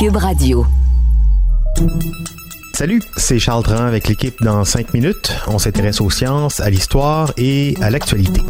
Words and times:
Cube 0.00 0.16
Radio. 0.16 0.64
Salut, 2.72 3.02
c'est 3.18 3.38
Charles 3.38 3.64
Tran 3.64 3.84
avec 3.84 4.08
l'équipe 4.08 4.42
dans 4.42 4.64
5 4.64 4.94
minutes. 4.94 5.30
On 5.46 5.58
s'intéresse 5.58 6.00
aux 6.00 6.08
sciences, 6.08 6.58
à 6.60 6.70
l'histoire 6.70 7.34
et 7.36 7.74
à 7.82 7.90
l'actualité. 7.90 8.40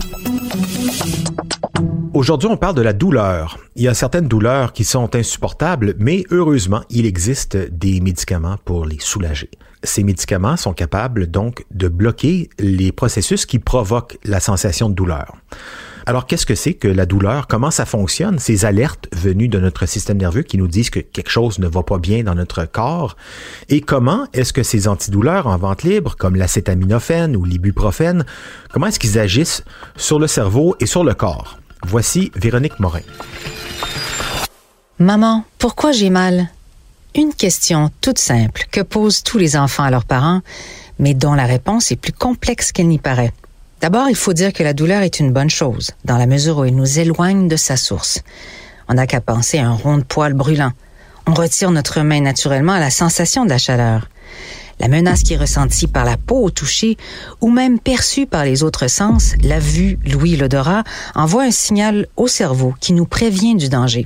Aujourd'hui, 2.15 2.49
on 2.49 2.57
parle 2.57 2.77
de 2.77 2.83
la 2.83 2.93
douleur. 2.93 3.59
Il 3.75 3.83
y 3.83 3.89
a 3.89 3.95
certaines 3.95 4.29
douleurs 4.29 4.73
qui 4.73 4.85
sont 4.85 5.17
insupportables, 5.17 5.97
mais 5.99 6.23
heureusement, 6.31 6.83
il 6.89 7.05
existe 7.05 7.57
des 7.57 8.01
médicaments 8.01 8.59
pour 8.65 8.85
les 8.85 9.01
soulager. 9.01 9.51
Ces 9.83 10.05
médicaments 10.05 10.57
sont 10.57 10.73
capables 10.73 11.27
donc 11.27 11.65
de 11.73 11.89
bloquer 11.89 12.49
les 12.61 12.93
processus 12.93 13.45
qui 13.45 13.59
provoquent 13.59 14.19
la 14.23 14.39
sensation 14.39 14.89
de 14.89 14.95
douleur. 14.95 15.35
Alors, 16.11 16.27
qu'est-ce 16.27 16.45
que 16.45 16.57
c'est 16.57 16.75
que 16.75 16.89
la 16.89 17.07
douleur? 17.07 17.47
Comment 17.47 17.71
ça 17.71 17.87
fonctionne? 17.87 18.41
Ces 18.41 18.65
alertes 18.65 19.07
venues 19.13 19.47
de 19.47 19.61
notre 19.61 19.87
système 19.87 20.17
nerveux 20.17 20.43
qui 20.43 20.59
nous 20.59 20.67
disent 20.67 20.91
que 20.91 20.99
quelque 20.99 21.31
chose 21.31 21.61
ne 21.61 21.69
va 21.69 21.85
pas 21.85 21.99
bien 21.99 22.25
dans 22.25 22.35
notre 22.35 22.65
corps. 22.65 23.17
Et 23.69 23.80
comment 23.80 24.27
est-ce 24.33 24.52
que 24.52 24.65
ces 24.65 24.89
antidouleurs 24.89 25.47
en 25.47 25.57
vente 25.57 25.85
libre, 25.85 26.17
comme 26.19 26.35
l'acétaminophène 26.35 27.37
ou 27.37 27.45
l'ibuprofène, 27.45 28.25
comment 28.73 28.87
est-ce 28.87 28.99
qu'ils 28.99 29.21
agissent 29.21 29.63
sur 29.95 30.19
le 30.19 30.27
cerveau 30.27 30.75
et 30.80 30.87
sur 30.87 31.05
le 31.05 31.15
corps? 31.15 31.61
Voici 31.87 32.33
Véronique 32.35 32.80
Morin. 32.80 33.02
Maman, 34.99 35.45
pourquoi 35.59 35.93
j'ai 35.93 36.11
mal? 36.11 36.49
Une 37.15 37.33
question 37.33 37.89
toute 38.01 38.19
simple 38.19 38.65
que 38.73 38.80
posent 38.80 39.23
tous 39.23 39.39
les 39.39 39.57
enfants 39.57 39.85
à 39.85 39.93
leurs 39.93 40.07
parents, 40.07 40.41
mais 40.99 41.15
dont 41.15 41.35
la 41.35 41.47
réponse 41.47 41.93
est 41.93 41.97
plus 41.97 42.13
complexe 42.13 42.73
qu'elle 42.73 42.89
n'y 42.89 42.99
paraît. 42.99 43.33
D'abord, 43.81 44.11
il 44.11 44.15
faut 44.15 44.35
dire 44.35 44.53
que 44.53 44.63
la 44.63 44.75
douleur 44.75 45.01
est 45.01 45.21
une 45.21 45.33
bonne 45.33 45.49
chose, 45.49 45.93
dans 46.05 46.19
la 46.19 46.27
mesure 46.27 46.59
où 46.59 46.65
elle 46.65 46.75
nous 46.75 46.99
éloigne 46.99 47.49
de 47.49 47.57
sa 47.57 47.79
source. 47.79 48.21
On 48.89 48.95
n'a 48.95 49.07
qu'à 49.07 49.23
penser 49.23 49.59
à 49.59 49.69
un 49.69 49.73
rond 49.73 49.97
de 49.97 50.03
poil 50.03 50.35
brûlant. 50.35 50.73
On 51.27 51.33
retire 51.33 51.71
notre 51.71 52.03
main 52.03 52.21
naturellement 52.21 52.75
à 52.75 52.81
la 52.81 52.91
sensation 52.91 53.45
de 53.45 53.51
la 53.51 53.57
chaleur. 53.57 54.09
La 54.81 54.89
menace 54.89 55.23
qui 55.23 55.33
est 55.33 55.39
ressentie 55.39 55.87
par 55.87 56.05
la 56.05 56.19
peau 56.19 56.43
au 56.45 56.51
toucher 56.51 56.99
ou 57.41 57.51
même 57.51 57.79
perçue 57.79 58.27
par 58.27 58.45
les 58.45 58.63
autres 58.63 58.87
sens, 58.87 59.33
la 59.43 59.59
vue, 59.59 59.99
l'ouïe, 60.05 60.37
l'odorat, 60.37 60.85
envoie 61.15 61.45
un 61.45 61.51
signal 61.51 62.07
au 62.17 62.27
cerveau 62.27 62.75
qui 62.81 62.93
nous 62.93 63.07
prévient 63.07 63.55
du 63.55 63.71
danger. 63.71 64.05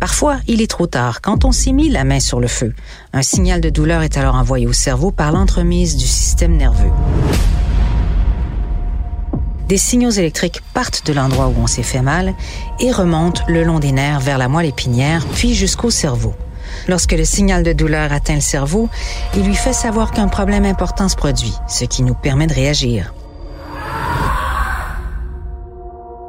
Parfois, 0.00 0.38
il 0.46 0.62
est 0.62 0.70
trop 0.70 0.86
tard 0.86 1.20
quand 1.20 1.44
on 1.44 1.52
s'est 1.52 1.72
mis 1.72 1.90
la 1.90 2.04
main 2.04 2.20
sur 2.20 2.40
le 2.40 2.48
feu. 2.48 2.72
Un 3.12 3.22
signal 3.22 3.60
de 3.60 3.68
douleur 3.68 4.02
est 4.02 4.16
alors 4.16 4.34
envoyé 4.34 4.66
au 4.66 4.72
cerveau 4.72 5.10
par 5.10 5.30
l'entremise 5.30 5.96
du 5.96 6.06
système 6.06 6.56
nerveux. 6.56 6.92
Des 9.74 9.78
signaux 9.78 10.10
électriques 10.10 10.62
partent 10.72 11.04
de 11.04 11.12
l'endroit 11.12 11.48
où 11.48 11.54
on 11.60 11.66
s'est 11.66 11.82
fait 11.82 12.00
mal 12.00 12.34
et 12.78 12.92
remontent 12.92 13.42
le 13.48 13.64
long 13.64 13.80
des 13.80 13.90
nerfs 13.90 14.20
vers 14.20 14.38
la 14.38 14.46
moelle 14.46 14.66
épinière, 14.66 15.26
puis 15.26 15.52
jusqu'au 15.52 15.90
cerveau. 15.90 16.32
Lorsque 16.86 17.10
le 17.10 17.24
signal 17.24 17.64
de 17.64 17.72
douleur 17.72 18.12
atteint 18.12 18.36
le 18.36 18.40
cerveau, 18.40 18.88
il 19.34 19.42
lui 19.42 19.56
fait 19.56 19.72
savoir 19.72 20.12
qu'un 20.12 20.28
problème 20.28 20.64
important 20.64 21.08
se 21.08 21.16
produit, 21.16 21.54
ce 21.66 21.84
qui 21.86 22.04
nous 22.04 22.14
permet 22.14 22.46
de 22.46 22.54
réagir. 22.54 23.12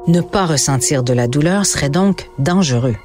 Ne 0.08 0.22
pas 0.22 0.48
ressentir 0.48 1.04
de 1.04 1.14
la 1.14 1.28
douleur 1.28 1.68
serait 1.68 1.92
donc 1.92 2.32
dangereux. 2.40 2.96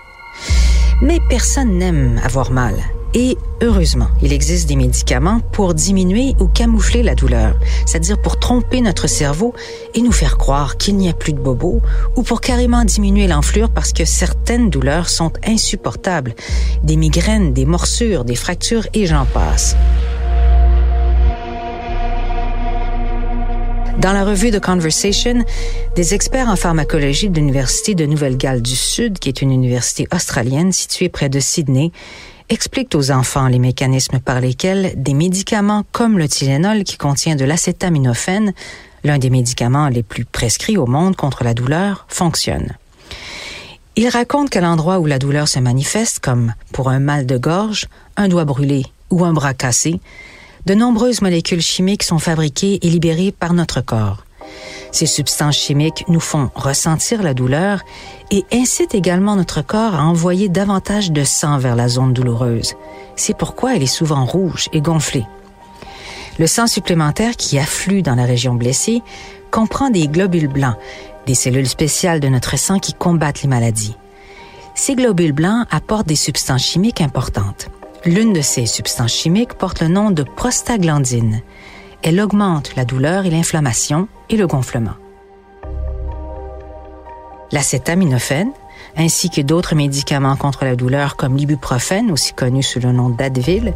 Mais 1.02 1.18
personne 1.28 1.76
n'aime 1.76 2.18
avoir 2.24 2.50
mal. 2.50 2.76
Et 3.12 3.37
heureusement, 3.60 4.06
il 4.22 4.32
existe 4.32 4.69
des 4.69 4.76
médicaments 4.76 5.41
pour 5.53 5.75
diminuer 5.75 6.37
ou 6.38 6.47
camoufler 6.47 7.03
la 7.03 7.16
douleur, 7.16 7.56
c'est-à-dire 7.84 8.22
pour 8.22 8.38
tromper 8.38 8.81
notre 8.81 9.09
cerveau 9.09 9.53
et 9.94 10.00
nous 10.00 10.12
faire 10.12 10.38
croire 10.38 10.76
qu'il 10.76 10.97
n'y 10.97 11.09
a 11.09 11.12
plus 11.12 11.32
de 11.32 11.41
bobos, 11.41 11.81
ou 12.15 12.22
pour 12.22 12.41
carrément 12.41 12.84
diminuer 12.84 13.26
l'enflure 13.26 13.71
parce 13.71 13.93
que 13.93 14.04
certaines 14.04 14.71
douleurs 14.71 15.09
sont 15.09 15.32
insupportables, 15.44 16.34
des 16.84 16.97
migraines, 16.97 17.53
des 17.53 17.65
morsures, 17.65 18.25
des 18.25 18.37
fractures 18.37 18.87
et 18.94 19.06
j'en 19.06 19.25
passe. 19.25 19.77
Dans 23.98 24.12
la 24.12 24.25
revue 24.25 24.50
The 24.50 24.60
Conversation, 24.60 25.44
des 25.94 26.15
experts 26.15 26.48
en 26.48 26.56
pharmacologie 26.56 27.28
de 27.28 27.37
l'Université 27.37 27.94
de 27.94 28.06
Nouvelle-Galles 28.06 28.62
du 28.62 28.77
Sud, 28.77 29.19
qui 29.19 29.28
est 29.28 29.42
une 29.42 29.50
université 29.50 30.06
australienne 30.15 30.72
située 30.72 31.10
près 31.10 31.28
de 31.28 31.38
Sydney, 31.38 31.91
expliquent 32.50 32.94
aux 32.94 33.10
enfants 33.12 33.46
les 33.46 33.60
mécanismes 33.60 34.18
par 34.18 34.40
lesquels 34.40 34.92
des 34.96 35.14
médicaments 35.14 35.84
comme 35.92 36.18
le 36.18 36.28
Tylenol 36.28 36.84
qui 36.84 36.98
contient 36.98 37.36
de 37.36 37.44
l'acétaminophène, 37.44 38.52
l'un 39.04 39.18
des 39.18 39.30
médicaments 39.30 39.88
les 39.88 40.02
plus 40.02 40.24
prescrits 40.24 40.76
au 40.76 40.86
monde 40.86 41.16
contre 41.16 41.44
la 41.44 41.54
douleur, 41.54 42.06
fonctionnent. 42.08 42.76
Ils 43.96 44.08
racontent 44.08 44.48
qu'à 44.48 44.60
l'endroit 44.60 44.98
où 44.98 45.06
la 45.06 45.18
douleur 45.18 45.48
se 45.48 45.58
manifeste, 45.60 46.18
comme 46.18 46.54
pour 46.72 46.90
un 46.90 46.98
mal 46.98 47.24
de 47.24 47.38
gorge, 47.38 47.86
un 48.16 48.28
doigt 48.28 48.44
brûlé 48.44 48.84
ou 49.10 49.24
un 49.24 49.32
bras 49.32 49.54
cassé, 49.54 50.00
de 50.66 50.74
nombreuses 50.74 51.22
molécules 51.22 51.62
chimiques 51.62 52.02
sont 52.02 52.18
fabriquées 52.18 52.78
et 52.82 52.90
libérées 52.90 53.32
par 53.32 53.54
notre 53.54 53.80
corps. 53.80 54.24
Ces 54.92 55.06
substances 55.06 55.56
chimiques 55.56 56.04
nous 56.08 56.20
font 56.20 56.50
ressentir 56.54 57.22
la 57.22 57.34
douleur 57.34 57.80
et 58.30 58.44
incitent 58.52 58.94
également 58.94 59.36
notre 59.36 59.62
corps 59.62 59.94
à 59.94 60.02
envoyer 60.04 60.48
davantage 60.48 61.12
de 61.12 61.24
sang 61.24 61.58
vers 61.58 61.76
la 61.76 61.88
zone 61.88 62.12
douloureuse. 62.12 62.74
C'est 63.16 63.36
pourquoi 63.36 63.76
elle 63.76 63.82
est 63.82 63.86
souvent 63.86 64.24
rouge 64.24 64.68
et 64.72 64.80
gonflée. 64.80 65.26
Le 66.38 66.46
sang 66.46 66.66
supplémentaire 66.66 67.36
qui 67.36 67.58
afflue 67.58 68.02
dans 68.02 68.14
la 68.14 68.24
région 68.24 68.54
blessée 68.54 69.02
comprend 69.50 69.90
des 69.90 70.08
globules 70.08 70.48
blancs, 70.48 70.76
des 71.26 71.34
cellules 71.34 71.68
spéciales 71.68 72.20
de 72.20 72.28
notre 72.28 72.58
sang 72.58 72.78
qui 72.78 72.94
combattent 72.94 73.42
les 73.42 73.48
maladies. 73.48 73.96
Ces 74.74 74.94
globules 74.94 75.32
blancs 75.32 75.66
apportent 75.70 76.06
des 76.06 76.16
substances 76.16 76.64
chimiques 76.64 77.00
importantes. 77.00 77.68
L'une 78.06 78.32
de 78.32 78.40
ces 78.40 78.64
substances 78.64 79.12
chimiques 79.12 79.54
porte 79.54 79.82
le 79.82 79.88
nom 79.88 80.10
de 80.10 80.22
prostaglandine. 80.22 81.42
Elle 82.02 82.20
augmente 82.20 82.74
la 82.76 82.84
douleur 82.84 83.26
et 83.26 83.30
l'inflammation 83.30 84.08
et 84.30 84.36
le 84.36 84.46
gonflement. 84.46 84.94
L'acétaminophène, 87.52 88.52
ainsi 88.96 89.28
que 89.28 89.40
d'autres 89.40 89.74
médicaments 89.74 90.36
contre 90.36 90.64
la 90.64 90.76
douleur 90.76 91.16
comme 91.16 91.36
l'ibuprofène, 91.36 92.10
aussi 92.10 92.32
connu 92.32 92.62
sous 92.62 92.80
le 92.80 92.92
nom 92.92 93.10
d'Advil, 93.10 93.74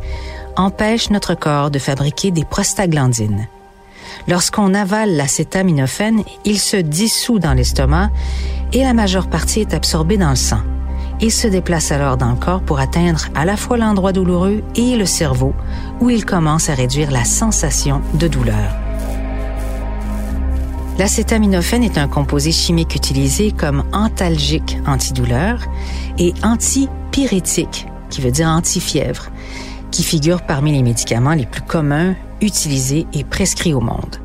empêchent 0.57 1.11
notre 1.11 1.35
corps 1.35 1.71
de 1.71 1.79
fabriquer 1.79 2.31
des 2.31 2.45
prostaglandines. 2.45 3.49
Lorsqu'on 4.29 4.75
avale 4.75 5.17
l'acétaminophène, 5.17 6.23
il 6.45 6.59
se 6.59 6.77
dissout 6.77 7.39
dans 7.39 7.53
l'estomac 7.53 8.11
et 8.73 8.83
la 8.83 8.95
majeure 8.95 9.29
partie 9.29 9.61
est 9.61 9.75
absorbée 9.75 10.17
dans 10.17 10.31
le 10.31 10.37
sang. 10.37 10.61
Il 11.21 11.31
se 11.31 11.47
déplace 11.47 11.93
alors 11.93 12.17
dans 12.17 12.31
le 12.31 12.37
corps 12.37 12.63
pour 12.63 12.81
atteindre 12.81 13.29
à 13.35 13.45
la 13.45 13.57
fois 13.57 13.77
l'endroit 13.77 14.13
douloureux 14.13 14.63
et 14.75 14.97
le 14.97 15.07
cerveau, 15.07 15.55
où 16.01 16.11
il 16.11 16.25
commence 16.25 16.69
à 16.69 16.75
réduire 16.75 17.11
la 17.11 17.25
sensation 17.25 18.03
de 18.15 18.29
douleur. 18.29 18.77
L'acétaminophène 20.99 21.83
est 21.83 21.99
un 21.99 22.07
composé 22.07 22.53
chimique 22.53 22.95
utilisé 22.95 23.51
comme 23.51 23.85
antalgique 23.93 24.79
antidouleur 24.87 25.61
et 26.19 26.35
antipyrétique, 26.43 27.87
qui 28.11 28.21
veut 28.21 28.31
dire 28.31 28.49
antifièvre, 28.49 29.31
qui 29.91 30.05
figure 30.05 30.43
parmi 30.43 30.73
les 30.73 30.83
médicaments 30.83 31.35
les 31.35 31.47
plus 31.47 31.63
communs 31.63 32.15
utilisés 32.41 33.07
et 33.13 33.25
prescrits 33.25 33.75
au 33.75 33.81
monde. 33.81 34.21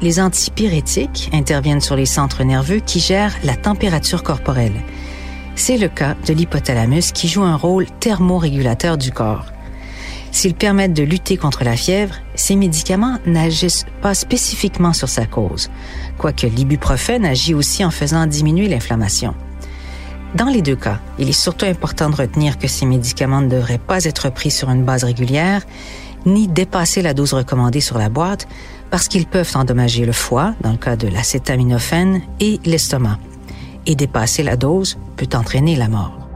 Les 0.00 0.20
antipyrétiques 0.20 1.30
interviennent 1.32 1.80
sur 1.80 1.96
les 1.96 2.06
centres 2.06 2.44
nerveux 2.44 2.80
qui 2.80 3.00
gèrent 3.00 3.34
la 3.44 3.56
température 3.56 4.22
corporelle. 4.22 4.82
C'est 5.58 5.78
le 5.78 5.88
cas 5.88 6.14
de 6.26 6.34
l'hypothalamus 6.34 7.12
qui 7.12 7.28
joue 7.28 7.42
un 7.42 7.56
rôle 7.56 7.86
thermorégulateur 7.98 8.98
du 8.98 9.10
corps. 9.10 9.46
S'ils 10.30 10.54
permettent 10.54 10.92
de 10.92 11.02
lutter 11.02 11.38
contre 11.38 11.64
la 11.64 11.76
fièvre, 11.76 12.14
ces 12.34 12.56
médicaments 12.56 13.16
n'agissent 13.24 13.86
pas 14.02 14.12
spécifiquement 14.12 14.92
sur 14.92 15.08
sa 15.08 15.24
cause, 15.24 15.70
quoique 16.18 16.46
l'ibuprofène 16.46 17.24
agit 17.24 17.54
aussi 17.54 17.84
en 17.86 17.90
faisant 17.90 18.26
diminuer 18.26 18.68
l'inflammation. 18.68 19.34
Dans 20.34 20.46
les 20.46 20.60
deux 20.60 20.76
cas, 20.76 21.00
il 21.18 21.30
est 21.30 21.40
surtout 21.40 21.64
important 21.64 22.10
de 22.10 22.16
retenir 22.16 22.58
que 22.58 22.68
ces 22.68 22.84
médicaments 22.84 23.40
ne 23.40 23.48
devraient 23.48 23.78
pas 23.78 24.04
être 24.04 24.30
pris 24.30 24.50
sur 24.50 24.68
une 24.68 24.84
base 24.84 25.04
régulière, 25.04 25.62
ni 26.26 26.48
dépasser 26.48 27.00
la 27.00 27.14
dose 27.14 27.32
recommandée 27.32 27.80
sur 27.80 27.96
la 27.96 28.10
boîte, 28.10 28.46
parce 28.90 29.08
qu'ils 29.08 29.26
peuvent 29.26 29.52
endommager 29.54 30.04
le 30.04 30.12
foie, 30.12 30.54
dans 30.60 30.72
le 30.72 30.76
cas 30.76 30.96
de 30.96 31.08
l'acétaminophène, 31.08 32.20
et 32.40 32.60
l'estomac. 32.66 33.18
Et 33.86 33.94
dépasser 33.94 34.42
la 34.42 34.56
dose 34.56 34.98
peut 35.16 35.28
entraîner 35.34 35.76
la 35.76 35.88
mort. 35.88 36.26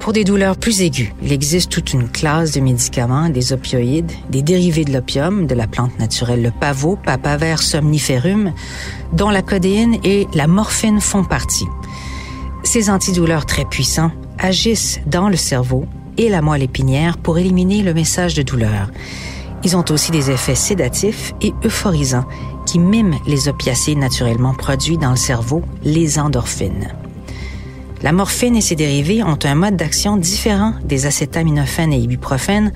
Pour 0.00 0.14
des 0.14 0.24
douleurs 0.24 0.56
plus 0.56 0.80
aiguës, 0.80 1.10
il 1.22 1.30
existe 1.30 1.70
toute 1.70 1.92
une 1.92 2.08
classe 2.08 2.52
de 2.52 2.60
médicaments, 2.60 3.28
des 3.28 3.52
opioïdes, 3.52 4.10
des 4.30 4.40
dérivés 4.42 4.86
de 4.86 4.92
l'opium, 4.94 5.46
de 5.46 5.54
la 5.54 5.66
plante 5.66 5.98
naturelle 5.98 6.42
le 6.42 6.50
pavot, 6.50 6.96
papaver 6.96 7.56
somniferum, 7.58 8.52
dont 9.12 9.28
la 9.28 9.42
codéine 9.42 9.98
et 10.02 10.26
la 10.32 10.46
morphine 10.46 11.00
font 11.00 11.22
partie. 11.22 11.66
Ces 12.62 12.88
antidouleurs 12.88 13.44
très 13.44 13.66
puissants 13.66 14.10
agissent 14.38 15.00
dans 15.06 15.28
le 15.28 15.36
cerveau 15.36 15.84
et 16.16 16.30
la 16.30 16.40
moelle 16.40 16.62
épinière 16.62 17.18
pour 17.18 17.38
éliminer 17.38 17.82
le 17.82 17.92
message 17.92 18.34
de 18.34 18.42
douleur. 18.42 18.90
Ils 19.62 19.76
ont 19.76 19.84
aussi 19.90 20.10
des 20.10 20.30
effets 20.30 20.54
sédatifs 20.54 21.34
et 21.42 21.52
euphorisants 21.64 22.24
qui 22.66 22.78
miment 22.78 23.18
les 23.26 23.48
opiacés 23.48 23.94
naturellement 23.94 24.54
produits 24.54 24.96
dans 24.96 25.10
le 25.10 25.16
cerveau, 25.16 25.62
les 25.82 26.18
endorphines. 26.18 26.88
La 28.02 28.12
morphine 28.12 28.56
et 28.56 28.62
ses 28.62 28.76
dérivés 28.76 29.22
ont 29.22 29.38
un 29.44 29.54
mode 29.54 29.76
d'action 29.76 30.16
différent 30.16 30.72
des 30.84 31.04
acétaminophènes 31.04 31.92
et 31.92 31.98
ibuprofènes 31.98 32.72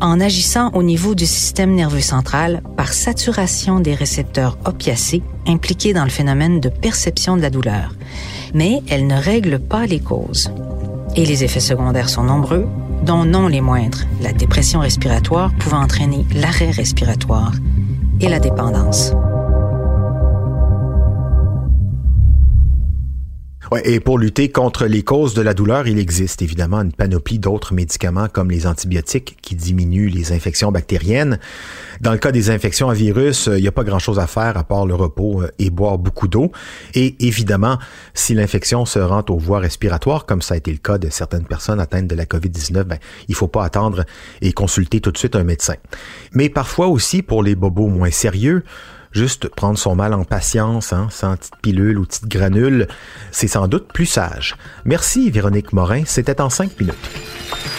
en 0.00 0.20
agissant 0.20 0.70
au 0.74 0.82
niveau 0.82 1.14
du 1.14 1.24
système 1.24 1.74
nerveux 1.74 2.00
central 2.00 2.60
par 2.76 2.92
saturation 2.92 3.78
des 3.78 3.94
récepteurs 3.94 4.58
opiacés 4.64 5.22
impliqués 5.46 5.92
dans 5.92 6.04
le 6.04 6.10
phénomène 6.10 6.58
de 6.58 6.68
perception 6.68 7.36
de 7.36 7.42
la 7.42 7.50
douleur. 7.50 7.94
Mais 8.54 8.82
elles 8.88 9.06
ne 9.06 9.14
règlent 9.14 9.60
pas 9.60 9.86
les 9.86 10.00
causes. 10.00 10.50
Et 11.14 11.24
les 11.24 11.44
effets 11.44 11.60
secondaires 11.60 12.08
sont 12.08 12.24
nombreux, 12.24 12.66
dont 13.04 13.24
non 13.24 13.48
les 13.48 13.60
moindres, 13.60 14.04
la 14.20 14.32
dépression 14.32 14.80
respiratoire 14.80 15.52
pouvant 15.58 15.82
entraîner 15.82 16.24
l'arrêt 16.34 16.70
respiratoire 16.70 17.52
et 18.20 18.28
la 18.28 18.40
dépendance. 18.40 19.12
Et 23.84 24.00
pour 24.00 24.18
lutter 24.18 24.50
contre 24.50 24.86
les 24.86 25.02
causes 25.02 25.34
de 25.34 25.42
la 25.42 25.54
douleur, 25.54 25.86
il 25.86 25.98
existe 25.98 26.42
évidemment 26.42 26.82
une 26.82 26.92
panoplie 26.92 27.38
d'autres 27.38 27.74
médicaments 27.74 28.28
comme 28.28 28.50
les 28.50 28.66
antibiotiques 28.66 29.36
qui 29.42 29.54
diminuent 29.54 30.10
les 30.10 30.32
infections 30.32 30.70
bactériennes. 30.70 31.38
Dans 32.00 32.12
le 32.12 32.18
cas 32.18 32.32
des 32.32 32.50
infections 32.50 32.90
à 32.90 32.94
virus, 32.94 33.48
il 33.52 33.62
n'y 33.62 33.68
a 33.68 33.72
pas 33.72 33.84
grand-chose 33.84 34.18
à 34.18 34.26
faire 34.26 34.56
à 34.56 34.64
part 34.64 34.86
le 34.86 34.94
repos 34.94 35.42
euh, 35.42 35.50
et 35.58 35.70
boire 35.70 35.98
beaucoup 35.98 36.28
d'eau. 36.28 36.52
Et 36.94 37.16
évidemment, 37.26 37.78
si 38.12 38.34
l'infection 38.34 38.84
se 38.84 38.98
rend 38.98 39.24
aux 39.28 39.38
voies 39.38 39.60
respiratoires, 39.60 40.26
comme 40.26 40.42
ça 40.42 40.54
a 40.54 40.56
été 40.56 40.70
le 40.70 40.78
cas 40.78 40.98
de 40.98 41.08
certaines 41.10 41.46
personnes 41.46 41.80
atteintes 41.80 42.06
de 42.06 42.14
la 42.14 42.26
COVID-19, 42.26 42.84
ben, 42.84 42.98
il 43.28 43.34
faut 43.34 43.48
pas 43.48 43.64
attendre 43.64 44.04
et 44.42 44.52
consulter 44.52 45.00
tout 45.00 45.12
de 45.12 45.18
suite 45.18 45.36
un 45.36 45.44
médecin. 45.44 45.74
Mais 46.32 46.48
parfois 46.48 46.88
aussi, 46.88 47.22
pour 47.22 47.42
les 47.42 47.54
bobos 47.54 47.88
moins 47.88 48.10
sérieux, 48.10 48.64
juste 49.14 49.48
prendre 49.48 49.78
son 49.78 49.94
mal 49.94 50.12
en 50.12 50.24
patience, 50.24 50.92
hein, 50.92 51.08
sans 51.10 51.36
petite 51.36 51.56
pilule 51.62 51.98
ou 51.98 52.04
petite 52.04 52.28
granule, 52.28 52.88
c'est 53.30 53.48
sans 53.48 53.68
doute 53.68 53.88
plus 53.92 54.06
sage. 54.06 54.56
Merci 54.84 55.30
Véronique 55.30 55.72
Morin, 55.72 56.02
c'était 56.04 56.40
en 56.40 56.50
cinq 56.50 56.78
minutes. 56.78 57.73